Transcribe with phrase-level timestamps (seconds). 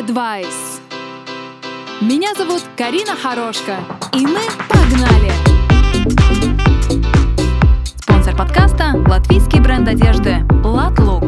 [0.00, 0.80] Advice.
[2.00, 3.76] Меня зовут Карина Хорошка,
[4.14, 5.30] и мы погнали!
[7.96, 11.24] Спонсор подкаста– латвийский бренд одежды «Латлук».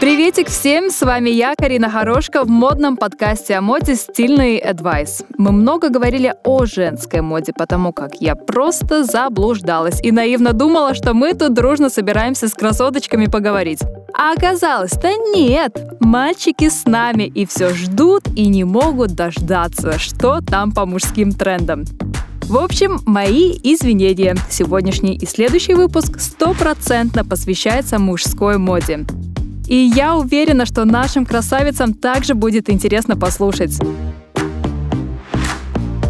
[0.00, 5.24] Приветик всем, с вами я, Карина Хорошка, в модном подкасте о моде «Стильный Advice».
[5.36, 11.12] Мы много говорили о женской моде, потому как я просто заблуждалась и наивно думала, что
[11.12, 13.80] мы тут дружно собираемся с красоточками поговорить.
[14.14, 15.96] А оказалось-то нет.
[16.00, 21.84] Мальчики с нами и все ждут и не могут дождаться, что там по мужским трендам.
[22.42, 24.36] В общем, мои извинения.
[24.50, 29.06] Сегодняшний и следующий выпуск стопроцентно посвящается мужской моде.
[29.68, 33.78] И я уверена, что нашим красавицам также будет интересно послушать.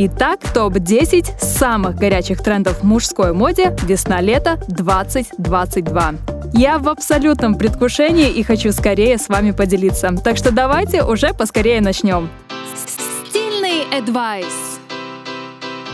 [0.00, 6.37] Итак, топ-10 самых горячих трендов в мужской моде весна-лето 2022.
[6.52, 10.14] Я в абсолютном предвкушении и хочу скорее с вами поделиться.
[10.22, 12.28] Так что давайте уже поскорее начнем.
[12.74, 14.44] Стильный advice.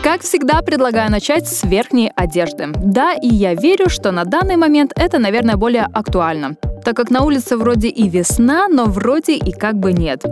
[0.03, 2.67] Как всегда, предлагаю начать с верхней одежды.
[2.75, 7.23] Да, и я верю, что на данный момент это, наверное, более актуально так как на
[7.23, 10.23] улице вроде и весна, но вроде и как бы нет.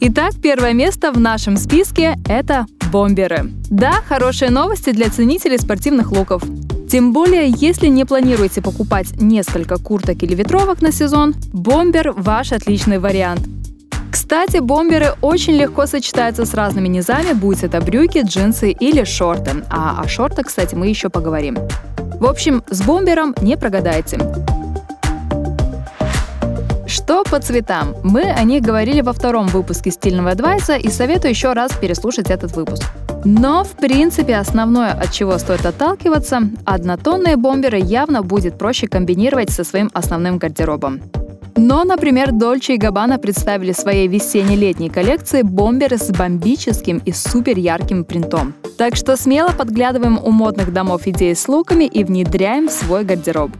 [0.00, 3.50] Итак, первое место в нашем списке— это бомберы.
[3.70, 6.44] Да, хорошие новости для ценителей спортивных луков.
[6.88, 12.98] Тем более, если не планируете покупать несколько курток или ветровок на сезон, бомбер– ваш отличный
[12.98, 13.48] вариант.
[14.10, 19.64] Кстати, бомберы очень легко сочетаются с разными низами, будь это брюки, джинсы или шорты.
[19.70, 21.58] А о шортах, кстати, мы еще поговорим.
[22.20, 24.18] В общем, с бомбером не прогадайте.
[26.86, 27.96] Что по цветам?
[28.04, 32.54] Мы о них говорили во втором выпуске стильного адвайса и советую еще раз переслушать этот
[32.54, 32.84] выпуск.
[33.24, 39.64] Но, в принципе, основное, от чего стоит отталкиваться, однотонные бомберы явно будет проще комбинировать со
[39.64, 41.00] своим основным гардеробом.
[41.56, 47.56] Но, например, Dolce и Gabbana представили в своей весенне-летней коллекции бомберы с бомбическим и супер
[47.56, 48.54] ярким принтом.
[48.76, 53.52] Так что смело подглядываем у модных домов идеи с луками и внедряем в свой гардероб.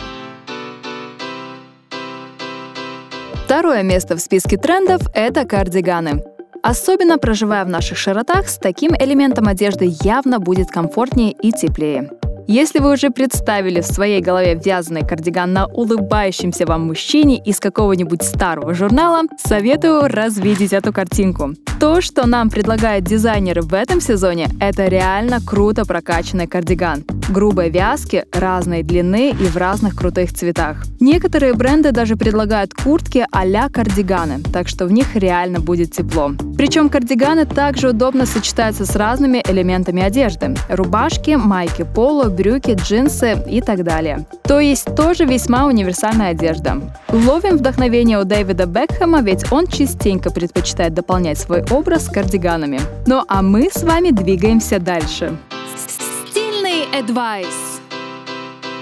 [3.45, 6.34] Второе место в списке трендов– это кардиганы.
[6.65, 12.11] Особенно проживая в наших широтах, с таким элементом одежды явно будет комфортнее и теплее.
[12.49, 18.23] Если вы уже представили в своей голове вязаный кардиган на улыбающемся вам мужчине из какого-нибудь
[18.23, 21.55] старого журнала, советую развидеть эту картинку.
[21.85, 27.05] То, что нам предлагают дизайнеры в этом сезоне, это реально круто прокачанный кардиган.
[27.29, 30.83] Грубой вязки, разной длины и в разных крутых цветах.
[30.99, 36.33] Некоторые бренды даже предлагают куртки а-ля кардиганы, так что в них реально будет тепло.
[36.57, 40.57] Причем кардиганы также удобно сочетаются с разными элементами одежды.
[40.71, 44.27] Рубашки, майки поло, брюки, джинсы и так далее.
[44.45, 46.81] То есть тоже весьма универсальная одежда.
[47.11, 52.81] Ловим вдохновение у Дэвида Бекхэма, ведь он частенько предпочитает дополнять свой образ кардиганами.
[53.07, 55.37] Ну а мы с вами двигаемся дальше.
[55.77, 57.81] Стильный advice.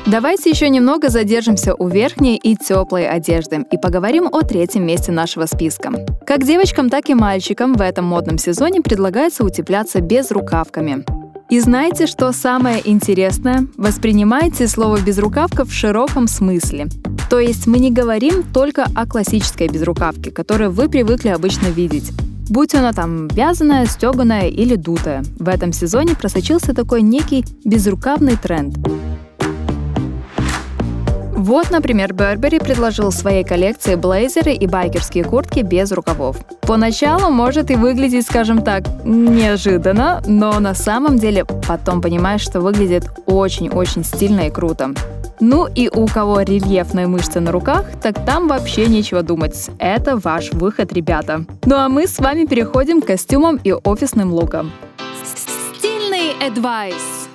[0.05, 5.47] Давайте еще немного задержимся у верхней и теплой одежды и поговорим о третьем месте нашего
[5.47, 5.93] списка.
[6.27, 11.05] Как девочкам, так и мальчикам в этом модном сезоне предлагается утепляться без рукавками.
[11.49, 13.67] И знаете, что самое интересное?
[13.77, 16.89] Воспринимайте слово «безрукавка» в широком смысле.
[17.31, 22.11] То есть мы не говорим только о классической безрукавке, которую вы привыкли обычно видеть.
[22.49, 25.23] Будь она там вязаная, стеганая или дутая.
[25.39, 28.77] В этом сезоне просочился такой некий безрукавный тренд.
[31.43, 36.37] Вот, например, Бербери предложил в своей коллекции блейзеры и байкерские куртки без рукавов.
[36.61, 43.11] Поначалу может и выглядеть, скажем так, неожиданно, но на самом деле потом понимаешь, что выглядит
[43.27, 44.95] очень-очень стильно и круто.
[45.45, 49.71] Ну и у кого рельефные мышцы на руках, так там вообще нечего думать.
[49.81, 51.45] Это ваш выход, ребята.
[51.65, 54.71] Ну а мы с вами переходим к костюмам и офисным лукам.
[55.25, 57.27] Стильный advice.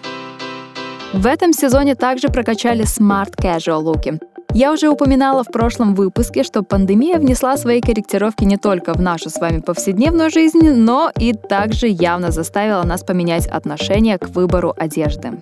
[1.12, 4.20] В этом сезоне также прокачали Smart Casual луки.
[4.54, 9.30] Я уже упоминала в прошлом выпуске, что пандемия внесла свои корректировки не только в нашу
[9.30, 15.34] с вами повседневную жизнь, но и также явно заставила нас поменять отношение к выбору одежды.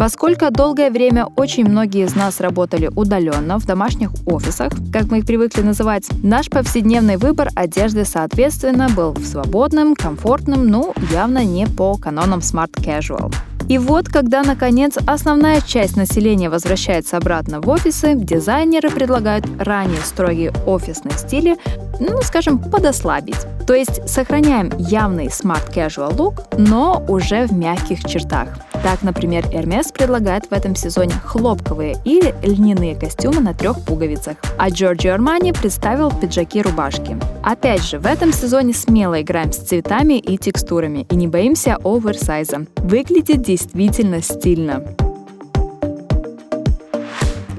[0.00, 5.26] Поскольку долгое время очень многие из нас работали удаленно в домашних офисах, как мы их
[5.26, 12.38] привыкли называть, наш повседневный выбор одежды, соответственно, был свободным, комфортным, ну, явно не по канонам
[12.38, 13.30] Smart Casual.
[13.68, 20.52] И вот, когда, наконец, основная часть населения возвращается обратно в офисы, дизайнеры предлагают ранее строгие
[20.66, 21.58] офисные стили,
[22.00, 23.46] ну, скажем, подослабить.
[23.66, 28.48] То есть сохраняем явный smart casual look, но уже в мягких чертах.
[28.82, 34.70] Так, например, Hermes предлагает в этом сезоне хлопковые или льняные костюмы на трех пуговицах, а
[34.70, 37.18] Giorgio Armani представил пиджаки-рубашки.
[37.42, 42.66] Опять же, в этом сезоне смело играем с цветами и текстурами и не боимся оверсайза.
[42.76, 44.82] Выглядит действительно стильно.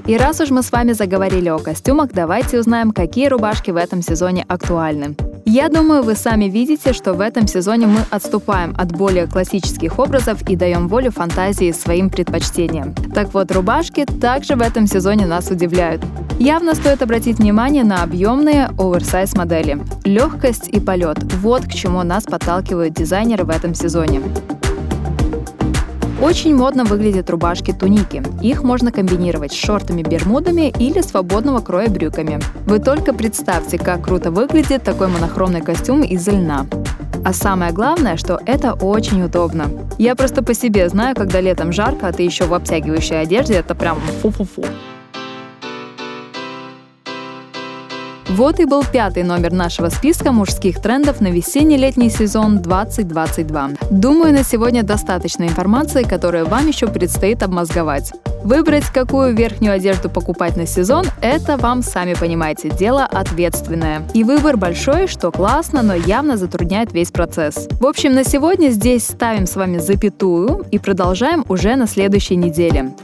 [0.06, 4.02] И раз уж мы с вами заговорили о костюмах, давайте узнаем, какие рубашки в этом
[4.02, 5.14] сезоне актуальны.
[5.44, 10.48] Я думаю, вы сами видите, что в этом сезоне мы отступаем от более классических образов
[10.48, 12.94] и даем волю фантазии своим предпочтениям.
[13.14, 16.02] Так вот, рубашки также в этом сезоне нас удивляют.
[16.38, 19.80] Явно стоит обратить внимание на объемные оверсайз модели.
[20.04, 24.22] Легкость и полет– вот к чему нас подталкивают дизайнеры в этом сезоне.
[26.22, 28.22] Очень модно выглядят рубашки-туники.
[28.40, 32.38] Их можно комбинировать с шортами-бермудами или свободного кроя брюками.
[32.64, 36.66] Вы только представьте, как круто выглядит такой монохромный костюм из льна.
[37.24, 39.66] А самое главное, что это очень удобно.
[39.98, 43.74] Я просто по себе знаю, когда летом жарко, а ты еще в обтягивающей одежде, это
[43.74, 44.64] прям фу-фу-фу.
[48.32, 53.72] Вот и был пятый номер нашего списка мужских трендов на весенне-летний сезон 2022.
[53.90, 58.10] Думаю, на сегодня достаточно информации, которую вам еще предстоит обмозговать.
[58.42, 64.02] Выбрать, какую верхнюю одежду покупать на сезон, это вам, сами понимаете, дело ответственное.
[64.14, 67.68] И выбор большой, что классно, но явно затрудняет весь процесс.
[67.80, 72.94] В общем, на сегодня здесь ставим с вами запятую и продолжаем уже на следующей неделе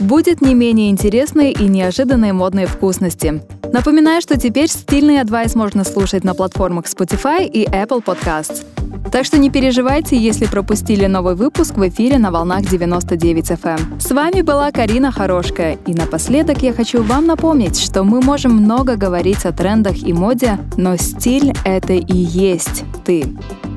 [0.00, 3.42] будет не менее интересные и неожиданные модные вкусности.
[3.72, 8.64] Напоминаю, что теперь стильный адвайс можно слушать на платформах Spotify и Apple Podcasts.
[9.12, 13.78] Так что не переживайте, если пропустили новый выпуск в эфире на волнах 99 FM.
[13.78, 14.00] Эм.
[14.00, 15.78] С вами была Карина Хорошкая.
[15.86, 20.58] И напоследок я хочу вам напомнить, что мы можем много говорить о трендах и моде,
[20.76, 23.24] но стиль— это и есть ты.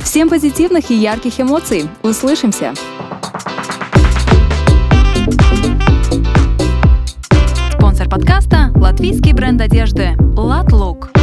[0.03, 1.87] Всем позитивных и ярких эмоций.
[2.03, 2.73] Услышимся!
[8.11, 11.20] подкаста латвийский бренд одежды «Латлук».